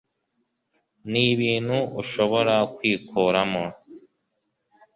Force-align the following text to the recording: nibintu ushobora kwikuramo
nibintu 1.11 1.77
ushobora 2.01 2.55
kwikuramo 2.75 3.65